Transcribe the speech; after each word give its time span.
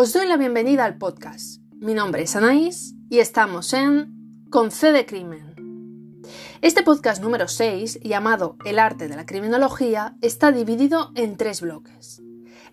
Os 0.00 0.12
doy 0.12 0.28
la 0.28 0.36
bienvenida 0.36 0.84
al 0.84 0.96
podcast. 0.96 1.60
Mi 1.80 1.92
nombre 1.92 2.22
es 2.22 2.36
Anaís 2.36 2.94
y 3.10 3.18
estamos 3.18 3.72
en 3.72 4.46
Con 4.48 4.70
C 4.70 4.92
de 4.92 5.04
Crimen. 5.04 6.22
Este 6.60 6.84
podcast 6.84 7.20
número 7.20 7.48
6, 7.48 7.98
llamado 8.04 8.56
El 8.64 8.78
arte 8.78 9.08
de 9.08 9.16
la 9.16 9.26
criminología, 9.26 10.16
está 10.20 10.52
dividido 10.52 11.10
en 11.16 11.36
tres 11.36 11.62
bloques. 11.62 12.22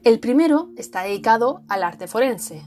El 0.03 0.19
primero 0.19 0.69
está 0.77 1.01
dedicado 1.01 1.63
al 1.67 1.81
arte 1.81 2.05
forense, 2.05 2.63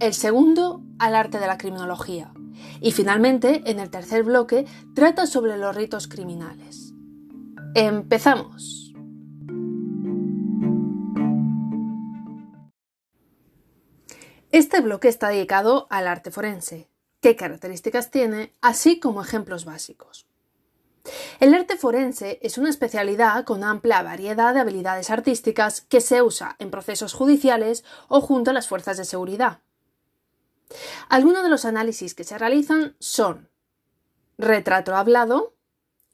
el 0.00 0.12
segundo 0.12 0.82
al 0.98 1.14
arte 1.14 1.38
de 1.38 1.46
la 1.46 1.56
criminología 1.56 2.32
y 2.80 2.90
finalmente, 2.90 3.62
en 3.66 3.78
el 3.78 3.90
tercer 3.90 4.24
bloque, 4.24 4.66
trata 4.94 5.26
sobre 5.26 5.56
los 5.56 5.76
ritos 5.76 6.08
criminales. 6.08 6.79
Empezamos. 7.74 8.92
Este 14.50 14.80
bloque 14.80 15.06
está 15.06 15.28
dedicado 15.28 15.86
al 15.88 16.08
arte 16.08 16.32
forense, 16.32 16.88
qué 17.20 17.36
características 17.36 18.10
tiene, 18.10 18.52
así 18.60 18.98
como 18.98 19.22
ejemplos 19.22 19.64
básicos. 19.64 20.26
El 21.38 21.54
arte 21.54 21.76
forense 21.76 22.40
es 22.42 22.58
una 22.58 22.70
especialidad 22.70 23.44
con 23.44 23.62
amplia 23.62 24.02
variedad 24.02 24.52
de 24.52 24.60
habilidades 24.60 25.08
artísticas 25.10 25.80
que 25.80 26.00
se 26.00 26.22
usa 26.22 26.56
en 26.58 26.72
procesos 26.72 27.12
judiciales 27.12 27.84
o 28.08 28.20
junto 28.20 28.50
a 28.50 28.54
las 28.54 28.66
fuerzas 28.66 28.96
de 28.96 29.04
seguridad. 29.04 29.60
Algunos 31.08 31.44
de 31.44 31.50
los 31.50 31.64
análisis 31.64 32.16
que 32.16 32.24
se 32.24 32.36
realizan 32.36 32.96
son 32.98 33.48
retrato 34.38 34.96
hablado, 34.96 35.54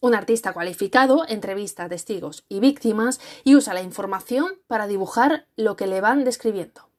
un 0.00 0.14
artista 0.14 0.52
cualificado 0.52 1.24
entrevista 1.28 1.88
testigos 1.88 2.45
y 2.48 2.60
víctimas 2.60 3.20
y 3.45 3.56
usa 3.56 3.74
la 3.74 3.82
información 3.82 4.60
para 4.66 4.86
dibujar 4.86 5.46
lo 5.56 5.77
que 5.77 5.86
le 5.86 6.00
van 6.00 6.25
describiendo. 6.25 6.91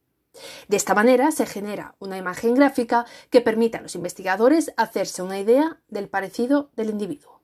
De 0.68 0.78
esta 0.78 0.94
manera 0.94 1.32
se 1.32 1.46
genera 1.46 1.96
una 2.00 2.18
imagen 2.18 2.56
gráfica 2.56 3.06
que 3.30 3.42
permite 3.42 3.78
a 3.78 3.82
los 3.82 3.96
investigadores 3.96 4.74
hacerse 4.78 5.22
una 5.22 5.40
idea 5.40 5.82
del 5.88 6.10
parecido 6.10 6.70
del 6.76 6.90
individuo. 6.90 7.42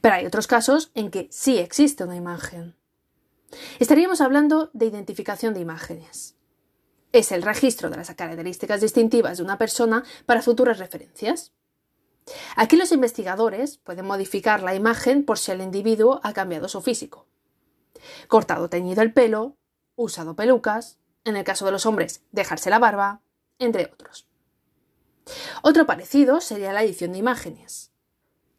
Pero 0.00 0.14
hay 0.14 0.26
otros 0.26 0.46
casos 0.46 0.90
en 0.94 1.10
que 1.10 1.28
sí 1.30 1.58
existe 1.58 2.04
una 2.04 2.16
imagen. 2.16 2.76
Estaríamos 3.78 4.20
hablando 4.20 4.70
de 4.72 4.86
identificación 4.86 5.54
de 5.54 5.60
imágenes. 5.60 6.36
Es 7.12 7.30
el 7.30 7.42
registro 7.42 7.90
de 7.90 7.96
las 7.96 8.12
características 8.14 8.80
distintivas 8.80 9.38
de 9.38 9.44
una 9.44 9.58
persona 9.58 10.04
para 10.26 10.42
futuras 10.42 10.78
referencias. 10.78 11.52
Aquí 12.56 12.76
los 12.76 12.92
investigadores 12.92 13.78
pueden 13.78 14.06
modificar 14.06 14.62
la 14.62 14.74
imagen 14.74 15.24
por 15.24 15.38
si 15.38 15.52
el 15.52 15.60
individuo 15.60 16.20
ha 16.22 16.32
cambiado 16.32 16.68
su 16.68 16.80
físico. 16.80 17.26
Cortado 18.28 18.68
teñido 18.68 19.02
el 19.02 19.12
pelo, 19.12 19.56
usado 19.96 20.34
pelucas, 20.34 20.98
en 21.24 21.36
el 21.36 21.44
caso 21.44 21.64
de 21.64 21.72
los 21.72 21.86
hombres, 21.86 22.22
dejarse 22.32 22.70
la 22.70 22.78
barba, 22.78 23.20
entre 23.58 23.90
otros. 23.92 24.26
Otro 25.62 25.86
parecido 25.86 26.40
sería 26.40 26.72
la 26.72 26.82
edición 26.82 27.12
de 27.12 27.18
imágenes, 27.18 27.92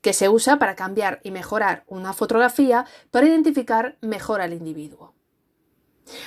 que 0.01 0.13
se 0.13 0.29
usa 0.29 0.57
para 0.57 0.75
cambiar 0.75 1.19
y 1.23 1.31
mejorar 1.31 1.83
una 1.87 2.13
fotografía 2.13 2.85
para 3.11 3.27
identificar 3.27 3.97
mejor 4.01 4.41
al 4.41 4.53
individuo. 4.53 5.13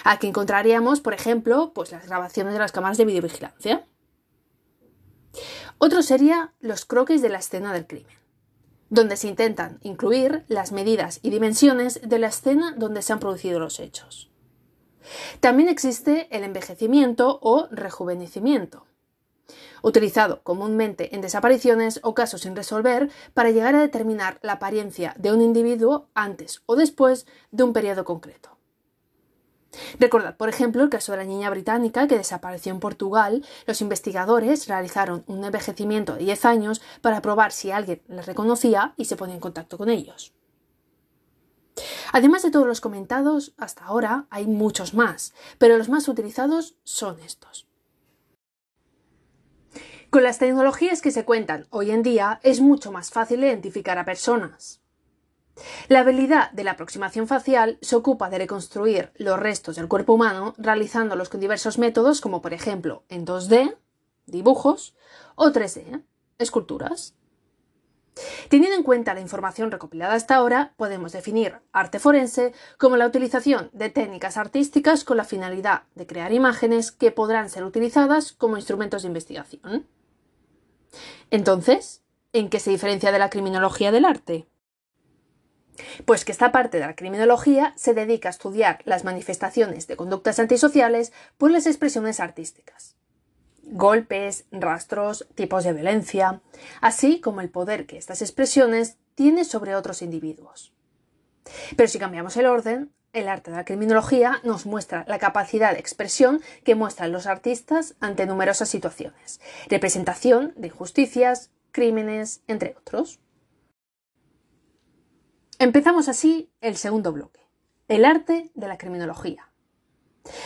Aquí 0.05 0.27
encontraríamos, 0.27 1.00
por 1.00 1.14
ejemplo, 1.14 1.73
pues 1.73 1.92
las 1.92 2.06
grabaciones 2.06 2.52
de 2.52 2.58
las 2.58 2.73
cámaras 2.73 2.98
de 2.98 3.05
videovigilancia. 3.05 3.86
Otro 5.79 6.03
sería 6.03 6.53
los 6.61 6.84
croquis 6.84 7.23
de 7.23 7.29
la 7.29 7.39
escena 7.39 7.73
del 7.73 7.87
crimen, 7.87 8.17
donde 8.91 9.17
se 9.17 9.29
intentan 9.29 9.79
incluir 9.83 10.45
las 10.48 10.73
medidas 10.73 11.20
y 11.23 11.31
dimensiones 11.31 12.01
de 12.03 12.19
la 12.19 12.27
escena 12.27 12.75
donde 12.77 13.01
se 13.03 13.12
han 13.12 13.20
producido 13.20 13.61
los 13.61 13.79
hechos. 13.79 14.29
También 15.39 15.69
existe 15.69 16.27
el 16.37 16.43
envejecimiento 16.43 17.39
o 17.43 17.69
rejuvenecimiento, 17.70 18.87
utilizado 19.83 20.42
comúnmente 20.42 21.14
en 21.14 21.20
desapariciones 21.20 22.01
o 22.02 22.13
casos 22.13 22.41
sin 22.41 22.57
resolver 22.57 23.08
para 23.33 23.52
llegar 23.52 23.77
a 23.77 23.81
determinar 23.81 24.41
la 24.42 24.55
apariencia 24.55 25.14
de 25.17 25.33
un 25.33 25.41
individuo 25.41 26.08
antes 26.13 26.63
o 26.67 26.75
después 26.75 27.27
de 27.52 27.63
un 27.63 27.73
periodo 27.73 28.05
concreto. 28.05 28.58
Recordad, 29.98 30.36
por 30.36 30.48
ejemplo, 30.48 30.83
el 30.83 30.90
caso 30.90 31.12
de 31.12 31.18
la 31.18 31.24
niña 31.24 31.50
británica 31.50 32.06
que 32.06 32.18
desapareció 32.18 32.72
en 32.72 32.80
Portugal. 32.80 33.44
Los 33.66 33.80
investigadores 33.80 34.66
realizaron 34.68 35.24
un 35.27 35.44
envejecimiento 35.44 36.14
de 36.14 36.24
10 36.24 36.44
años 36.44 36.83
para 37.00 37.22
probar 37.22 37.52
si 37.52 37.70
alguien 37.70 38.02
la 38.08 38.22
reconocía 38.22 38.94
y 38.96 39.06
se 39.06 39.16
ponía 39.16 39.34
en 39.34 39.40
contacto 39.40 39.78
con 39.78 39.89
ellos. 39.89 40.33
Además 42.12 42.42
de 42.42 42.50
todos 42.50 42.66
los 42.66 42.80
comentados, 42.80 43.55
hasta 43.56 43.84
ahora 43.84 44.27
hay 44.30 44.46
muchos 44.46 44.94
más, 44.94 45.33
pero 45.58 45.77
los 45.77 45.89
más 45.89 46.08
utilizados 46.08 46.77
son 46.83 47.20
estos. 47.20 47.66
Con 50.10 50.22
las 50.22 50.39
tecnologías 50.39 51.02
que 51.02 51.10
se 51.10 51.27
cuentan 51.27 51.66
hoy 51.70 51.90
en 51.90 52.02
día 52.02 52.40
es 52.42 52.60
mucho 52.60 52.90
más 52.92 53.10
fácil 53.10 53.45
identificar 53.45 53.98
a 53.98 54.06
personas. 54.06 54.80
La 55.89 56.01
habilidad 56.01 56.51
de 56.52 56.64
la 56.64 56.73
aproximación 56.73 57.27
facial 57.27 57.79
se 57.80 57.96
ocupa 57.96 58.30
de 58.30 58.39
reconstruir 58.39 59.13
los 59.17 59.39
restos 59.39 59.77
del 59.77 59.89
cuerpo 59.89 60.13
humano 60.13 60.55
realizándolos 60.58 61.29
con 61.29 61.41
diversos 61.41 61.79
métodos 61.79 62.20
como 62.20 62.42
por 62.42 62.55
ejemplo 62.55 63.05
en 63.08 63.27
2D, 63.27 63.77
dibujos, 64.27 64.95
o 65.35 65.51
3D, 65.51 66.02
esculturas. 66.39 67.14
Teniendo 68.48 68.77
en 68.77 68.83
cuenta 68.83 69.14
la 69.14 69.20
información 69.20 69.70
recopilada 69.70 70.14
hasta 70.14 70.35
ahora, 70.35 70.74
podemos 70.77 71.13
definir 71.13 71.61
arte 71.73 71.98
forense 71.98 72.52
como 72.77 72.96
la 72.96 73.07
utilización 73.07 73.70
de 73.73 73.90
técnicas 73.90 74.36
artísticas 74.36 75.05
con 75.05 75.17
la 75.17 75.25
finalidad 75.25 75.85
de 75.95 76.07
crear 76.07 76.33
imágenes 76.33 76.90
que 76.90 77.13
podrán 77.13 77.48
ser 77.48 77.64
utilizadas 77.64 78.33
como 78.33 78.57
instrumentos 78.57 79.02
de 79.02 79.08
investigación. 79.08 79.86
Entonces, 81.30 82.02
¿en 82.33 82.48
qué 82.48 82.58
se 82.58 82.70
diferencia 82.70 83.13
de 83.13 83.19
la 83.19 83.30
criminología 83.30 83.92
del 83.92 84.05
arte? 84.05 84.48
Pues 86.05 86.24
que 86.24 86.33
esta 86.33 86.52
parte 86.52 86.78
de 86.78 86.86
la 86.86 86.96
criminología 86.96 87.72
se 87.77 87.94
dedica 87.94 88.28
a 88.28 88.30
estudiar 88.30 88.80
las 88.84 89.05
manifestaciones 89.05 89.86
de 89.86 89.96
conductas 89.96 90.39
antisociales 90.39 91.12
por 91.36 91.50
las 91.50 91.66
expresiones 91.66 92.20
artísticas 92.20 92.96
golpes, 93.70 94.46
rastros, 94.50 95.27
tipos 95.34 95.64
de 95.64 95.72
violencia, 95.72 96.40
así 96.80 97.20
como 97.20 97.40
el 97.40 97.50
poder 97.50 97.86
que 97.86 97.98
estas 97.98 98.22
expresiones 98.22 98.96
tienen 99.14 99.44
sobre 99.44 99.74
otros 99.74 100.02
individuos. 100.02 100.72
Pero 101.77 101.89
si 101.89 101.98
cambiamos 101.98 102.36
el 102.36 102.46
orden, 102.46 102.92
el 103.12 103.28
arte 103.28 103.50
de 103.50 103.56
la 103.56 103.64
criminología 103.64 104.40
nos 104.45 104.66
muestra 104.66 105.05
la 105.08 105.18
capacidad 105.18 105.72
de 105.72 105.80
expresión 105.80 106.40
que 106.64 106.74
muestran 106.74 107.12
los 107.12 107.27
artistas 107.27 107.95
ante 108.00 108.27
numerosas 108.27 108.68
situaciones, 108.68 109.40
representación 109.68 110.52
de 110.56 110.68
injusticias, 110.68 111.50
crímenes, 111.72 112.42
entre 112.48 112.77
otros. 112.78 113.18
Empezamos 115.61 116.08
así 116.08 116.52
el 116.61 116.77
segundo 116.77 117.13
bloque, 117.13 117.41
el 117.89 118.05
arte 118.05 118.52
de 118.55 118.69
la 118.69 118.79
criminología. 118.79 119.51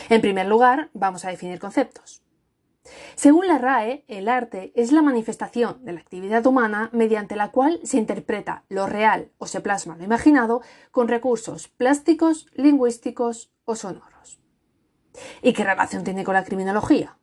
En 0.08 0.22
primer 0.22 0.46
lugar, 0.46 0.88
vamos 0.94 1.26
a 1.26 1.28
definir 1.28 1.58
conceptos. 1.58 2.22
Según 3.14 3.46
la 3.46 3.58
RAE, 3.58 4.06
el 4.08 4.26
arte 4.26 4.72
es 4.74 4.90
la 4.90 5.02
manifestación 5.02 5.84
de 5.84 5.92
la 5.92 6.00
actividad 6.00 6.46
humana 6.46 6.88
mediante 6.94 7.36
la 7.36 7.50
cual 7.50 7.78
se 7.84 7.98
interpreta 7.98 8.64
lo 8.70 8.86
real 8.86 9.30
o 9.36 9.46
se 9.46 9.60
plasma 9.60 9.98
lo 9.98 10.04
imaginado 10.04 10.62
con 10.90 11.08
recursos 11.08 11.68
plásticos, 11.68 12.46
lingüísticos 12.54 13.52
o 13.66 13.76
sonoros. 13.76 14.40
¿Y 15.42 15.52
qué 15.52 15.62
relación 15.62 16.04
tiene 16.04 16.24
con 16.24 16.32
la 16.32 16.44
criminología? 16.44 17.18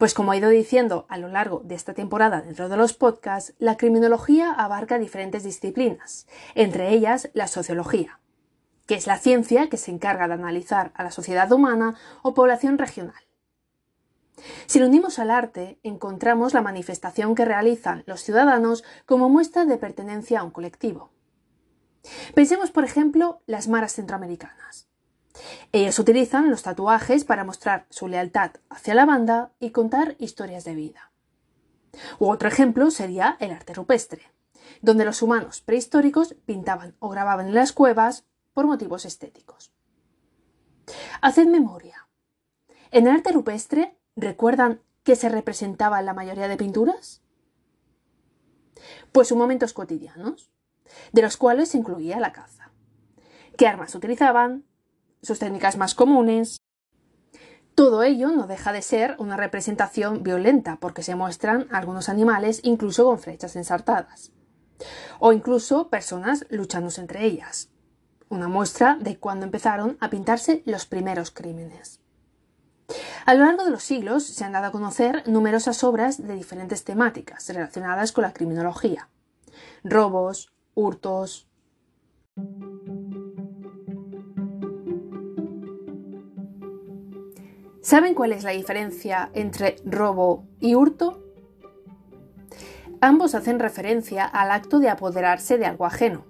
Pues 0.00 0.14
como 0.14 0.32
he 0.32 0.38
ido 0.38 0.48
diciendo 0.48 1.06
a 1.08 1.18
lo 1.18 1.28
largo 1.28 1.60
de 1.62 1.76
esta 1.76 1.94
temporada 1.94 2.40
dentro 2.40 2.68
de 2.68 2.76
los 2.76 2.94
podcasts, 2.94 3.54
la 3.60 3.76
criminología 3.76 4.50
abarca 4.50 4.98
diferentes 4.98 5.44
disciplinas, 5.44 6.26
entre 6.56 6.88
ellas 6.88 7.30
la 7.34 7.46
sociología, 7.46 8.18
que 8.86 8.96
es 8.96 9.06
la 9.06 9.18
ciencia 9.18 9.68
que 9.68 9.76
se 9.76 9.92
encarga 9.92 10.26
de 10.26 10.34
analizar 10.34 10.90
a 10.96 11.04
la 11.04 11.12
sociedad 11.12 11.52
humana 11.52 11.94
o 12.22 12.34
población 12.34 12.78
regional 12.78 13.22
si 14.66 14.78
lo 14.78 14.86
unimos 14.86 15.18
al 15.18 15.30
arte, 15.30 15.78
encontramos 15.82 16.54
la 16.54 16.62
manifestación 16.62 17.34
que 17.34 17.44
realizan 17.44 18.04
los 18.06 18.22
ciudadanos 18.22 18.84
como 19.06 19.28
muestra 19.28 19.64
de 19.64 19.76
pertenencia 19.76 20.40
a 20.40 20.44
un 20.44 20.50
colectivo. 20.50 21.10
Pensemos, 22.34 22.70
por 22.70 22.84
ejemplo, 22.84 23.42
las 23.46 23.68
maras 23.68 23.92
centroamericanas. 23.92 24.89
Ellos 25.72 25.98
utilizan 25.98 26.50
los 26.50 26.62
tatuajes 26.62 27.24
para 27.24 27.44
mostrar 27.44 27.86
su 27.90 28.08
lealtad 28.08 28.52
hacia 28.68 28.94
la 28.94 29.06
banda 29.06 29.52
y 29.60 29.70
contar 29.70 30.16
historias 30.18 30.64
de 30.64 30.74
vida. 30.74 31.12
U 32.18 32.28
otro 32.30 32.48
ejemplo 32.48 32.90
sería 32.90 33.36
el 33.40 33.52
arte 33.52 33.74
rupestre, 33.74 34.30
donde 34.82 35.04
los 35.04 35.22
humanos 35.22 35.60
prehistóricos 35.60 36.34
pintaban 36.44 36.94
o 36.98 37.08
grababan 37.08 37.48
en 37.48 37.54
las 37.54 37.72
cuevas 37.72 38.24
por 38.52 38.66
motivos 38.66 39.04
estéticos. 39.04 39.72
Haced 41.20 41.46
memoria. 41.46 42.08
En 42.90 43.06
el 43.06 43.14
arte 43.14 43.32
rupestre 43.32 43.96
¿Recuerdan 44.16 44.82
qué 45.02 45.16
se 45.16 45.28
representaba 45.28 46.00
en 46.00 46.06
la 46.06 46.12
mayoría 46.12 46.46
de 46.46 46.56
pinturas? 46.56 47.22
Pues 49.12 49.28
sus 49.28 49.38
momentos 49.38 49.72
cotidianos, 49.72 50.50
de 51.12 51.22
los 51.22 51.36
cuales 51.38 51.70
se 51.70 51.78
incluía 51.78 52.20
la 52.20 52.32
caza. 52.32 52.70
qué 53.56 53.66
armas 53.66 53.94
utilizaban, 53.94 54.64
sus 55.22 55.38
técnicas 55.38 55.76
más 55.76 55.94
comunes. 55.94 56.58
Todo 57.74 58.02
ello 58.02 58.30
no 58.30 58.46
deja 58.46 58.72
de 58.72 58.82
ser 58.82 59.16
una 59.18 59.36
representación 59.36 60.22
violenta 60.22 60.76
porque 60.80 61.02
se 61.02 61.14
muestran 61.14 61.68
algunos 61.70 62.08
animales 62.08 62.60
incluso 62.62 63.04
con 63.04 63.18
flechas 63.18 63.56
ensartadas 63.56 64.32
o 65.18 65.32
incluso 65.32 65.88
personas 65.88 66.46
luchándose 66.50 67.00
entre 67.00 67.24
ellas. 67.24 67.70
Una 68.28 68.48
muestra 68.48 68.96
de 69.00 69.18
cuando 69.18 69.44
empezaron 69.46 69.96
a 70.00 70.10
pintarse 70.10 70.62
los 70.64 70.86
primeros 70.86 71.30
crímenes. 71.30 72.00
A 73.26 73.34
lo 73.34 73.44
largo 73.44 73.64
de 73.64 73.70
los 73.70 73.82
siglos 73.82 74.24
se 74.24 74.44
han 74.44 74.52
dado 74.52 74.66
a 74.66 74.72
conocer 74.72 75.22
numerosas 75.28 75.84
obras 75.84 76.26
de 76.26 76.34
diferentes 76.34 76.84
temáticas 76.84 77.48
relacionadas 77.48 78.12
con 78.12 78.22
la 78.22 78.32
criminología. 78.32 79.08
Robos, 79.84 80.52
hurtos. 80.74 81.48
¿Saben 87.90 88.14
cuál 88.14 88.30
es 88.32 88.44
la 88.44 88.52
diferencia 88.52 89.30
entre 89.34 89.74
robo 89.84 90.44
y 90.60 90.76
hurto? 90.76 91.24
Ambos 93.00 93.34
hacen 93.34 93.58
referencia 93.58 94.24
al 94.24 94.52
acto 94.52 94.78
de 94.78 94.88
apoderarse 94.88 95.58
de 95.58 95.66
algo 95.66 95.86
ajeno. 95.86 96.24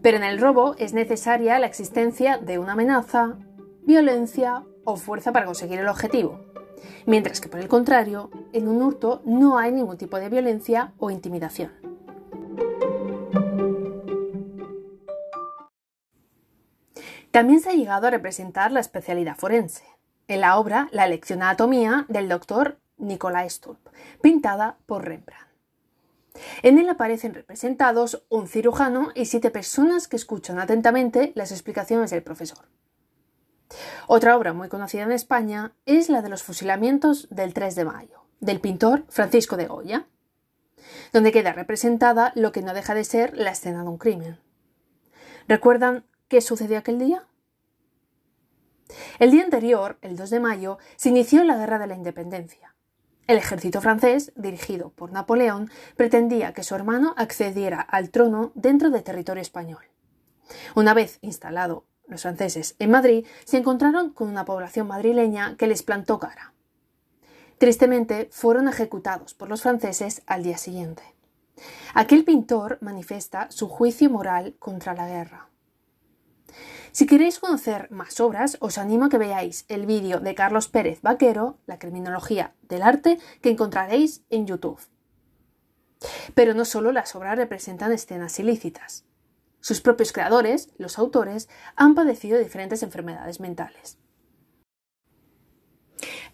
Pero 0.00 0.16
en 0.16 0.22
el 0.22 0.38
robo 0.38 0.76
es 0.78 0.92
necesaria 0.92 1.58
la 1.58 1.66
existencia 1.66 2.38
de 2.38 2.60
una 2.60 2.74
amenaza, 2.74 3.36
violencia 3.82 4.62
o 4.84 4.94
fuerza 4.94 5.32
para 5.32 5.46
conseguir 5.46 5.80
el 5.80 5.88
objetivo, 5.88 6.38
mientras 7.04 7.40
que 7.40 7.48
por 7.48 7.58
el 7.58 7.66
contrario, 7.66 8.30
en 8.52 8.68
un 8.68 8.80
hurto 8.80 9.22
no 9.24 9.58
hay 9.58 9.72
ningún 9.72 9.98
tipo 9.98 10.20
de 10.20 10.28
violencia 10.28 10.92
o 10.98 11.10
intimidación. 11.10 11.72
También 17.32 17.58
se 17.58 17.70
ha 17.70 17.74
llegado 17.74 18.06
a 18.06 18.10
representar 18.10 18.70
la 18.70 18.78
especialidad 18.78 19.36
forense, 19.36 19.95
en 20.28 20.40
la 20.40 20.58
obra 20.58 20.88
La 20.92 21.06
lección 21.06 21.38
de 21.40 21.46
anatomía 21.46 22.04
del 22.08 22.28
doctor 22.28 22.78
Nicolás 22.96 23.54
Stulp, 23.54 23.88
pintada 24.22 24.78
por 24.86 25.04
Rembrandt. 25.04 25.46
En 26.62 26.78
él 26.78 26.88
aparecen 26.88 27.34
representados 27.34 28.24
un 28.28 28.46
cirujano 28.46 29.10
y 29.14 29.26
siete 29.26 29.50
personas 29.50 30.08
que 30.08 30.16
escuchan 30.16 30.58
atentamente 30.58 31.32
las 31.34 31.50
explicaciones 31.50 32.10
del 32.10 32.22
profesor. 32.22 32.66
Otra 34.06 34.36
obra 34.36 34.52
muy 34.52 34.68
conocida 34.68 35.02
en 35.02 35.12
España 35.12 35.72
es 35.86 36.08
la 36.08 36.22
de 36.22 36.28
los 36.28 36.42
fusilamientos 36.42 37.28
del 37.30 37.54
3 37.54 37.74
de 37.74 37.84
mayo, 37.84 38.26
del 38.40 38.60
pintor 38.60 39.04
Francisco 39.08 39.56
de 39.56 39.66
Goya, 39.66 40.06
donde 41.12 41.32
queda 41.32 41.52
representada 41.52 42.32
lo 42.34 42.52
que 42.52 42.62
no 42.62 42.74
deja 42.74 42.94
de 42.94 43.04
ser 43.04 43.36
la 43.36 43.50
escena 43.50 43.82
de 43.82 43.88
un 43.88 43.98
crimen. 43.98 44.38
¿Recuerdan 45.48 46.04
qué 46.28 46.40
sucedió 46.40 46.78
aquel 46.78 46.98
día? 46.98 47.26
El 49.18 49.30
día 49.30 49.44
anterior, 49.44 49.98
el 50.02 50.16
2 50.16 50.30
de 50.30 50.40
mayo, 50.40 50.78
se 50.96 51.08
inició 51.08 51.44
la 51.44 51.56
Guerra 51.56 51.78
de 51.78 51.86
la 51.86 51.94
Independencia. 51.94 52.74
El 53.26 53.38
ejército 53.38 53.80
francés, 53.80 54.32
dirigido 54.36 54.90
por 54.90 55.10
Napoleón, 55.10 55.70
pretendía 55.96 56.52
que 56.52 56.62
su 56.62 56.74
hermano 56.74 57.14
accediera 57.16 57.80
al 57.80 58.10
trono 58.10 58.52
dentro 58.54 58.90
del 58.90 59.02
territorio 59.02 59.42
español. 59.42 59.84
Una 60.76 60.94
vez 60.94 61.18
instalado 61.22 61.84
los 62.06 62.22
franceses 62.22 62.76
en 62.78 62.90
Madrid, 62.92 63.26
se 63.44 63.56
encontraron 63.56 64.10
con 64.10 64.28
una 64.28 64.44
población 64.44 64.86
madrileña 64.86 65.56
que 65.56 65.66
les 65.66 65.82
plantó 65.82 66.20
cara. 66.20 66.52
Tristemente, 67.58 68.28
fueron 68.30 68.68
ejecutados 68.68 69.34
por 69.34 69.48
los 69.48 69.62
franceses 69.62 70.22
al 70.26 70.44
día 70.44 70.58
siguiente. 70.58 71.02
Aquel 71.94 72.24
pintor 72.24 72.78
manifiesta 72.80 73.50
su 73.50 73.68
juicio 73.68 74.10
moral 74.10 74.54
contra 74.58 74.94
la 74.94 75.08
guerra. 75.08 75.48
Si 76.92 77.06
queréis 77.06 77.38
conocer 77.38 77.90
más 77.90 78.20
obras, 78.20 78.56
os 78.60 78.78
animo 78.78 79.04
a 79.04 79.08
que 79.08 79.18
veáis 79.18 79.66
el 79.68 79.84
vídeo 79.84 80.20
de 80.20 80.34
Carlos 80.34 80.68
Pérez 80.68 81.02
Vaquero, 81.02 81.58
La 81.66 81.78
criminología 81.78 82.54
del 82.62 82.82
arte, 82.82 83.18
que 83.42 83.50
encontraréis 83.50 84.24
en 84.30 84.46
YouTube. 84.46 84.80
Pero 86.34 86.54
no 86.54 86.64
solo 86.64 86.92
las 86.92 87.14
obras 87.14 87.36
representan 87.36 87.92
escenas 87.92 88.38
ilícitas. 88.38 89.04
Sus 89.60 89.80
propios 89.80 90.12
creadores, 90.12 90.70
los 90.78 90.98
autores, 90.98 91.48
han 91.74 91.94
padecido 91.94 92.38
diferentes 92.38 92.82
enfermedades 92.82 93.40
mentales. 93.40 93.98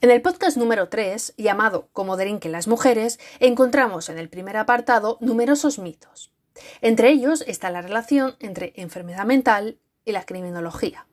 En 0.00 0.10
el 0.10 0.20
podcast 0.20 0.56
número 0.56 0.88
3, 0.88 1.34
llamado 1.36 1.88
Cómo 1.92 2.16
delinquen 2.16 2.52
las 2.52 2.68
mujeres, 2.68 3.20
encontramos 3.38 4.08
en 4.08 4.18
el 4.18 4.28
primer 4.28 4.56
apartado 4.56 5.16
numerosos 5.20 5.78
mitos. 5.78 6.32
Entre 6.80 7.10
ellos 7.10 7.44
está 7.46 7.70
la 7.70 7.82
relación 7.82 8.36
entre 8.40 8.72
enfermedad 8.76 9.24
mental 9.24 9.78
y 10.04 10.12
la 10.12 10.24
criminología. 10.24 11.06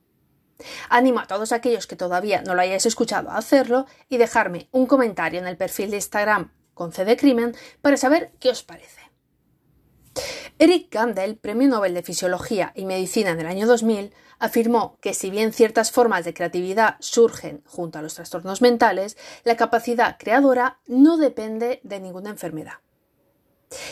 Animo 0.90 1.20
a 1.20 1.28
todos 1.28 1.52
aquellos 1.52 1.88
que 1.88 1.96
todavía 1.96 2.42
no 2.42 2.54
lo 2.54 2.62
hayáis 2.62 2.86
escuchado 2.86 3.30
a 3.30 3.38
hacerlo 3.38 3.86
y 4.10 4.18
dejarme 4.18 4.68
un 4.72 4.86
comentario 4.88 5.40
en 5.40 5.48
el 5.48 5.58
perfil 5.58 5.92
de 5.92 5.98
Instagram 5.98 6.52
con 6.74 6.92
C 6.92 7.18
Crimen 7.18 7.56
para 7.82 7.98
saber 7.98 8.32
qué 8.40 8.50
os 8.50 8.64
parece. 8.64 9.00
Eric 10.58 10.90
Kandel, 10.90 11.38
Premio 11.38 11.70
Nobel 11.70 11.94
de 11.94 12.04
Fisiología 12.04 12.74
y 12.76 12.86
Medicina 12.86 13.30
en 13.32 13.40
el 13.40 13.48
año 13.48 13.66
2000, 13.66 14.14
afirmó 14.40 14.98
que 15.02 15.14
si 15.14 15.30
bien 15.30 15.54
ciertas 15.54 15.92
formas 15.92 16.26
de 16.26 16.34
creatividad 16.34 16.98
surgen 17.00 17.64
junto 17.66 18.00
a 18.00 18.02
los 18.02 18.16
trastornos 18.16 18.62
mentales, 18.62 19.18
la 19.44 19.56
capacidad 19.56 20.18
creadora 20.18 20.80
no 20.88 21.18
depende 21.18 21.80
de 21.84 22.00
ninguna 22.00 22.30
enfermedad. 22.30 22.76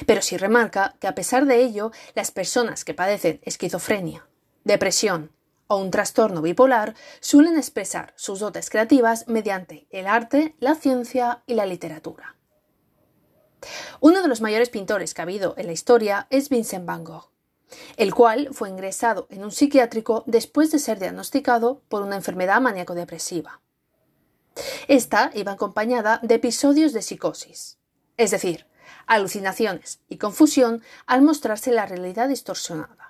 Pero 0.06 0.22
sí 0.22 0.38
remarca 0.38 0.96
que 1.00 1.08
a 1.08 1.16
pesar 1.16 1.46
de 1.46 1.58
ello, 1.64 1.92
las 2.16 2.32
personas 2.32 2.84
que 2.84 2.94
padecen 2.94 3.40
esquizofrenia, 3.44 4.28
depresión 4.68 5.31
o 5.68 5.78
un 5.78 5.92
trastorno 5.92 6.42
bipolar 6.42 6.96
suelen 7.19 7.58
expresar 7.58 8.14
sus 8.16 8.40
dotes 8.40 8.69
creativas 8.69 9.28
mediante 9.28 9.88
el 9.90 10.08
arte, 10.08 10.56
la 10.60 10.75
ciencia 10.75 11.44
y 11.46 11.56
la 11.56 11.66
literatura. 11.66 12.36
Uno 14.00 14.22
de 14.22 14.28
los 14.28 14.42
mayores 14.42 14.69
pintores 14.69 15.14
que 15.14 15.22
ha 15.22 15.24
habido 15.24 15.56
en 15.58 15.66
la 15.66 15.74
historia 15.74 16.28
es 16.30 16.50
Vincent 16.50 16.86
Van 16.86 17.04
Gogh, 17.04 17.31
el 17.98 18.14
cual 18.14 18.50
fue 18.52 18.69
ingresado 18.69 19.28
en 19.30 19.44
un 19.44 19.52
psiquiátrico 19.52 20.24
después 20.28 20.72
de 20.72 20.80
ser 20.80 21.00
diagnosticado 21.00 21.81
por 21.90 22.04
una 22.04 22.16
enfermedad 22.16 22.62
maníaco-depresiva. 22.62 23.62
Esta 24.88 25.31
iba 25.34 25.52
acompañada 25.52 26.20
de 26.24 26.36
episodios 26.36 26.94
de 26.94 27.02
psicosis, 27.02 27.78
es 28.16 28.31
decir, 28.31 28.68
alucinaciones 29.06 30.00
y 30.08 30.18
confusión 30.18 30.81
al 31.06 31.22
mostrarse 31.22 31.72
la 31.72 31.86
realidad 31.86 32.30
distorsionada. 32.30 33.06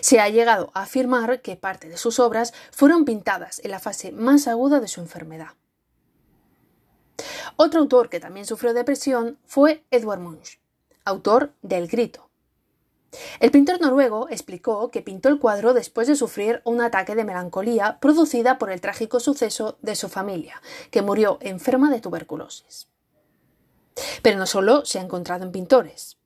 Se 0.00 0.20
ha 0.20 0.28
llegado 0.28 0.70
a 0.74 0.82
afirmar 0.82 1.40
que 1.40 1.56
parte 1.56 1.88
de 1.88 1.96
sus 1.96 2.18
obras 2.18 2.52
fueron 2.70 3.04
pintadas 3.04 3.60
en 3.64 3.70
la 3.70 3.80
fase 3.80 4.12
más 4.12 4.48
aguda 4.48 4.80
de 4.80 4.88
su 4.88 5.00
enfermedad. 5.00 5.54
Otro 7.56 7.80
autor 7.80 8.08
que 8.08 8.20
también 8.20 8.46
sufrió 8.46 8.74
depresión 8.74 9.38
fue 9.44 9.84
Edvard 9.90 10.20
Munch, 10.20 10.60
autor 11.04 11.52
del 11.62 11.88
Grito. 11.88 12.28
El 13.40 13.50
pintor 13.50 13.80
noruego 13.80 14.28
explicó 14.28 14.90
que 14.90 15.02
pintó 15.02 15.28
el 15.28 15.38
cuadro 15.38 15.72
después 15.72 16.06
de 16.08 16.16
sufrir 16.16 16.60
un 16.64 16.80
ataque 16.80 17.14
de 17.14 17.24
melancolía 17.24 17.98
producida 18.00 18.58
por 18.58 18.70
el 18.70 18.80
trágico 18.80 19.18
suceso 19.18 19.78
de 19.80 19.96
su 19.96 20.08
familia, 20.08 20.60
que 20.90 21.02
murió 21.02 21.38
enferma 21.40 21.90
de 21.90 22.00
tuberculosis. 22.00 22.88
Pero 24.22 24.38
no 24.38 24.46
solo 24.46 24.84
se 24.84 24.98
ha 24.98 25.02
encontrado 25.02 25.44
en 25.44 25.52
pintores. 25.52 26.17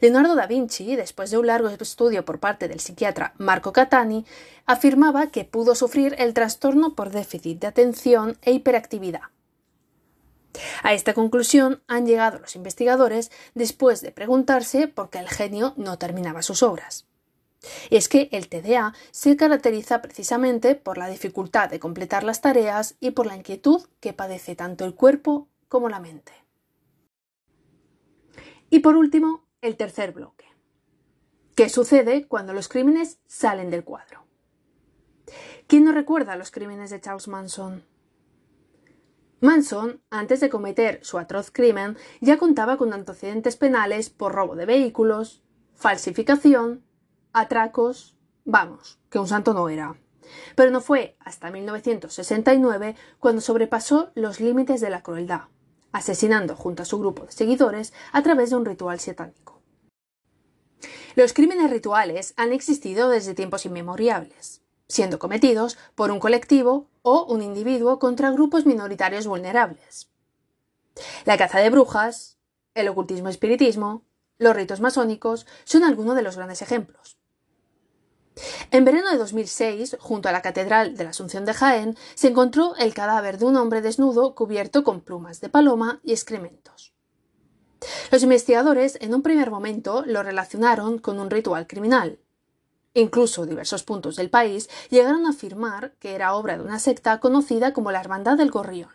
Leonardo 0.00 0.34
da 0.34 0.46
Vinci, 0.46 0.96
después 0.96 1.30
de 1.30 1.38
un 1.38 1.46
largo 1.46 1.68
estudio 1.68 2.24
por 2.24 2.38
parte 2.38 2.68
del 2.68 2.80
psiquiatra 2.80 3.34
Marco 3.38 3.72
Catani, 3.72 4.24
afirmaba 4.64 5.28
que 5.28 5.44
pudo 5.44 5.74
sufrir 5.74 6.14
el 6.18 6.34
trastorno 6.34 6.94
por 6.94 7.10
déficit 7.10 7.60
de 7.60 7.66
atención 7.66 8.38
e 8.42 8.52
hiperactividad. 8.52 9.22
A 10.82 10.94
esta 10.94 11.14
conclusión 11.14 11.82
han 11.86 12.06
llegado 12.06 12.38
los 12.38 12.56
investigadores 12.56 13.30
después 13.54 14.00
de 14.00 14.12
preguntarse 14.12 14.88
por 14.88 15.10
qué 15.10 15.18
el 15.18 15.28
genio 15.28 15.74
no 15.76 15.98
terminaba 15.98 16.42
sus 16.42 16.62
obras. 16.62 17.06
Es 17.90 18.08
que 18.08 18.28
el 18.32 18.48
TDA 18.48 18.94
se 19.10 19.36
caracteriza 19.36 20.00
precisamente 20.00 20.74
por 20.76 20.98
la 20.98 21.08
dificultad 21.08 21.68
de 21.68 21.80
completar 21.80 22.22
las 22.22 22.40
tareas 22.40 22.96
y 23.00 23.10
por 23.10 23.26
la 23.26 23.36
inquietud 23.36 23.82
que 24.00 24.12
padece 24.12 24.54
tanto 24.54 24.84
el 24.84 24.94
cuerpo 24.94 25.48
como 25.68 25.88
la 25.88 26.00
mente. 26.00 26.32
Y 28.70 28.80
por 28.80 28.96
último, 28.96 29.45
el 29.66 29.76
tercer 29.76 30.12
bloque. 30.12 30.46
¿Qué 31.54 31.68
sucede 31.68 32.26
cuando 32.28 32.52
los 32.52 32.68
crímenes 32.68 33.18
salen 33.26 33.70
del 33.70 33.84
cuadro? 33.84 34.26
¿Quién 35.66 35.84
no 35.84 35.92
recuerda 35.92 36.36
los 36.36 36.50
crímenes 36.50 36.90
de 36.90 37.00
Charles 37.00 37.28
Manson? 37.28 37.84
Manson, 39.40 40.00
antes 40.10 40.40
de 40.40 40.48
cometer 40.48 41.00
su 41.02 41.18
atroz 41.18 41.50
crimen, 41.50 41.96
ya 42.20 42.38
contaba 42.38 42.76
con 42.76 42.92
antecedentes 42.92 43.56
penales 43.56 44.08
por 44.08 44.32
robo 44.32 44.54
de 44.54 44.66
vehículos, 44.66 45.42
falsificación, 45.74 46.84
atracos. 47.32 48.16
Vamos, 48.44 48.98
que 49.10 49.18
un 49.18 49.28
santo 49.28 49.52
no 49.52 49.68
era. 49.68 49.96
Pero 50.54 50.70
no 50.70 50.80
fue 50.80 51.16
hasta 51.20 51.50
1969 51.50 52.96
cuando 53.18 53.40
sobrepasó 53.40 54.10
los 54.14 54.40
límites 54.40 54.80
de 54.80 54.90
la 54.90 55.02
crueldad, 55.02 55.42
asesinando 55.92 56.56
junto 56.56 56.82
a 56.82 56.86
su 56.86 56.98
grupo 56.98 57.26
de 57.26 57.32
seguidores 57.32 57.92
a 58.12 58.22
través 58.22 58.50
de 58.50 58.56
un 58.56 58.64
ritual 58.64 59.00
satánico. 59.00 59.45
Los 61.16 61.32
crímenes 61.32 61.70
rituales 61.70 62.34
han 62.36 62.52
existido 62.52 63.08
desde 63.08 63.32
tiempos 63.32 63.64
inmemoriales, 63.64 64.60
siendo 64.86 65.18
cometidos 65.18 65.78
por 65.94 66.10
un 66.10 66.20
colectivo 66.20 66.88
o 67.00 67.24
un 67.24 67.40
individuo 67.40 67.98
contra 67.98 68.30
grupos 68.32 68.66
minoritarios 68.66 69.26
vulnerables. 69.26 70.10
La 71.24 71.38
caza 71.38 71.60
de 71.60 71.70
brujas, 71.70 72.36
el 72.74 72.88
ocultismo 72.88 73.30
espiritismo, 73.30 74.02
los 74.36 74.54
ritos 74.54 74.80
masónicos 74.80 75.46
son 75.64 75.84
algunos 75.84 76.16
de 76.16 76.22
los 76.22 76.36
grandes 76.36 76.60
ejemplos. 76.60 77.16
En 78.70 78.84
verano 78.84 79.10
de 79.10 79.16
2006, 79.16 79.96
junto 79.98 80.28
a 80.28 80.32
la 80.32 80.42
Catedral 80.42 80.98
de 80.98 81.04
la 81.04 81.10
Asunción 81.10 81.46
de 81.46 81.54
Jaén, 81.54 81.96
se 82.14 82.28
encontró 82.28 82.76
el 82.76 82.92
cadáver 82.92 83.38
de 83.38 83.46
un 83.46 83.56
hombre 83.56 83.80
desnudo 83.80 84.34
cubierto 84.34 84.84
con 84.84 85.00
plumas 85.00 85.40
de 85.40 85.48
paloma 85.48 85.98
y 86.04 86.12
excrementos. 86.12 86.95
Los 88.10 88.22
investigadores 88.22 88.98
en 89.00 89.14
un 89.14 89.22
primer 89.22 89.50
momento 89.50 90.02
lo 90.06 90.22
relacionaron 90.22 90.98
con 90.98 91.18
un 91.18 91.30
ritual 91.30 91.66
criminal. 91.66 92.18
Incluso 92.94 93.44
diversos 93.44 93.82
puntos 93.82 94.16
del 94.16 94.30
país 94.30 94.70
llegaron 94.88 95.26
a 95.26 95.30
afirmar 95.30 95.92
que 95.98 96.14
era 96.14 96.34
obra 96.34 96.56
de 96.56 96.64
una 96.64 96.78
secta 96.78 97.20
conocida 97.20 97.72
como 97.72 97.92
la 97.92 98.00
Hermandad 98.00 98.38
del 98.38 98.50
Gorrión. 98.50 98.90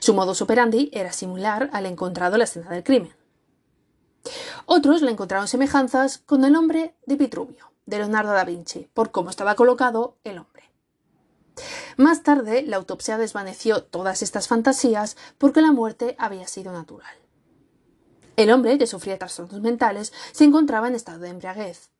Su 0.00 0.12
modus 0.12 0.42
operandi 0.42 0.90
era 0.92 1.12
similar 1.12 1.70
al 1.72 1.86
encontrado 1.86 2.34
en 2.34 2.40
la 2.40 2.44
escena 2.44 2.70
del 2.70 2.84
crimen. 2.84 3.14
Otros 4.66 5.00
le 5.00 5.10
encontraron 5.10 5.48
semejanzas 5.48 6.18
con 6.18 6.44
el 6.44 6.54
hombre 6.54 6.94
de 7.06 7.16
Vitruvio, 7.16 7.72
de 7.86 7.98
Leonardo 7.98 8.32
da 8.32 8.44
Vinci, 8.44 8.88
por 8.92 9.10
cómo 9.10 9.30
estaba 9.30 9.54
colocado 9.54 10.18
el 10.24 10.38
hombre. 10.38 10.70
Más 11.96 12.22
tarde, 12.22 12.62
la 12.62 12.76
autopsia 12.76 13.18
desvaneció 13.18 13.82
todas 13.82 14.22
estas 14.22 14.48
fantasías 14.48 15.16
porque 15.38 15.62
la 15.62 15.72
muerte 15.72 16.16
había 16.18 16.46
sido 16.46 16.72
natural. 16.72 17.19
El 18.40 18.50
hombre, 18.52 18.78
que 18.78 18.86
sufría 18.86 19.18
trastornos 19.18 19.60
mentales, 19.60 20.14
se 20.32 20.44
encontraba 20.44 20.88
en 20.88 20.94
estado 20.94 21.18
de 21.18 21.28
embriaguez. 21.28 21.90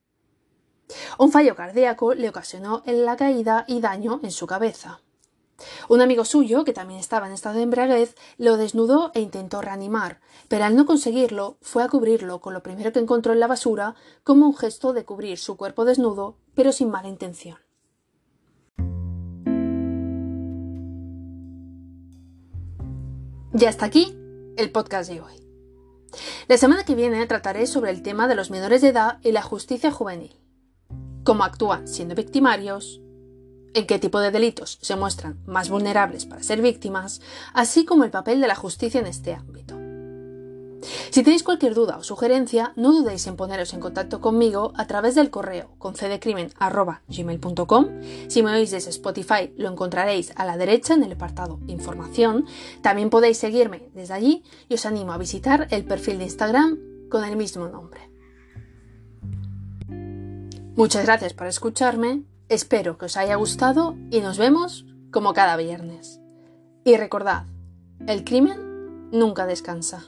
Un 1.19 1.31
fallo 1.31 1.55
cardíaco 1.55 2.15
le 2.15 2.29
ocasionó 2.29 2.81
la 2.87 3.15
caída 3.15 3.63
y 3.67 3.79
daño 3.79 4.19
en 4.23 4.31
su 4.31 4.47
cabeza. 4.47 5.01
Un 5.87 6.01
amigo 6.01 6.25
suyo, 6.25 6.63
que 6.63 6.73
también 6.73 6.99
estaba 6.99 7.27
en 7.27 7.33
estado 7.33 7.57
de 7.57 7.61
embriaguez, 7.61 8.15
lo 8.39 8.57
desnudó 8.57 9.11
e 9.13 9.21
intentó 9.21 9.61
reanimar, 9.61 10.19
pero 10.47 10.65
al 10.65 10.75
no 10.75 10.87
conseguirlo, 10.87 11.57
fue 11.61 11.83
a 11.83 11.89
cubrirlo 11.89 12.41
con 12.41 12.55
lo 12.55 12.63
primero 12.63 12.91
que 12.91 12.97
encontró 12.97 13.33
en 13.33 13.39
la 13.39 13.45
basura 13.45 13.93
como 14.23 14.47
un 14.47 14.57
gesto 14.57 14.93
de 14.93 15.05
cubrir 15.05 15.37
su 15.37 15.57
cuerpo 15.57 15.85
desnudo, 15.85 16.37
pero 16.55 16.71
sin 16.71 16.89
mala 16.89 17.07
intención. 17.07 17.59
Y 23.53 23.65
hasta 23.65 23.85
aquí 23.85 24.17
el 24.57 24.71
podcast 24.71 25.11
de 25.11 25.21
hoy. 25.21 25.50
La 26.47 26.57
semana 26.57 26.83
que 26.83 26.95
viene 26.95 27.25
trataré 27.25 27.67
sobre 27.67 27.91
el 27.91 28.01
tema 28.01 28.27
de 28.27 28.35
los 28.35 28.51
menores 28.51 28.81
de 28.81 28.89
edad 28.89 29.19
y 29.23 29.31
la 29.31 29.41
justicia 29.41 29.91
juvenil. 29.91 30.35
Cómo 31.23 31.43
actúan 31.43 31.87
siendo 31.87 32.15
victimarios, 32.15 33.01
en 33.73 33.87
qué 33.87 33.99
tipo 33.99 34.19
de 34.19 34.31
delitos 34.31 34.79
se 34.81 34.95
muestran 34.95 35.39
más 35.45 35.69
vulnerables 35.69 36.25
para 36.25 36.43
ser 36.43 36.61
víctimas, 36.61 37.21
así 37.53 37.85
como 37.85 38.03
el 38.03 38.11
papel 38.11 38.41
de 38.41 38.47
la 38.47 38.55
justicia 38.55 38.99
en 38.99 39.07
este 39.07 39.33
ámbito. 39.33 39.80
Si 40.81 41.23
tenéis 41.23 41.43
cualquier 41.43 41.73
duda 41.73 41.97
o 41.97 42.03
sugerencia, 42.03 42.73
no 42.75 42.91
dudéis 42.91 43.25
en 43.27 43.35
poneros 43.35 43.73
en 43.73 43.79
contacto 43.79 44.21
conmigo 44.21 44.73
a 44.75 44.87
través 44.87 45.15
del 45.15 45.29
correo 45.29 45.71
concedecrimen.gmail.com. 45.77 47.87
Si 48.27 48.43
me 48.43 48.51
oís 48.51 48.71
desde 48.71 48.89
Spotify, 48.89 49.53
lo 49.57 49.69
encontraréis 49.69 50.33
a 50.35 50.45
la 50.45 50.57
derecha 50.57 50.93
en 50.93 51.03
el 51.03 51.13
apartado 51.13 51.59
Información. 51.67 52.45
También 52.81 53.09
podéis 53.09 53.37
seguirme 53.37 53.89
desde 53.93 54.13
allí 54.13 54.43
y 54.69 54.75
os 54.75 54.85
animo 54.85 55.13
a 55.13 55.17
visitar 55.17 55.67
el 55.71 55.85
perfil 55.85 56.17
de 56.17 56.25
Instagram 56.25 56.79
con 57.09 57.23
el 57.23 57.35
mismo 57.35 57.67
nombre. 57.67 58.09
Muchas 60.75 61.05
gracias 61.05 61.33
por 61.33 61.47
escucharme 61.47 62.23
Espero 62.51 62.97
que 62.97 63.05
os 63.05 63.15
haya 63.15 63.35
gustado 63.35 63.95
y 64.09 64.19
nos 64.19 64.37
vemos 64.37 64.85
como 65.09 65.33
cada 65.33 65.55
viernes. 65.55 66.19
Y 66.83 66.97
recordad, 66.97 67.45
el 68.07 68.25
crimen 68.25 69.09
nunca 69.09 69.45
descansa. 69.45 70.03